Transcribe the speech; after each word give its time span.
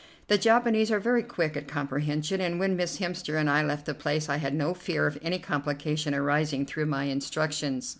The 0.29 0.37
Japanese 0.39 0.89
are 0.89 0.99
very 0.99 1.21
quick 1.21 1.55
at 1.55 1.67
comprehension, 1.67 2.41
and 2.41 2.59
when 2.59 2.75
Miss 2.75 2.97
Hemster 2.97 3.39
and 3.39 3.47
I 3.47 3.61
left 3.63 3.85
the 3.85 3.93
place 3.93 4.29
I 4.29 4.37
had 4.37 4.55
no 4.55 4.73
fear 4.73 5.05
of 5.05 5.19
any 5.21 5.37
complication 5.37 6.15
arising 6.15 6.65
through 6.65 6.87
my 6.87 7.03
instructions. 7.03 7.87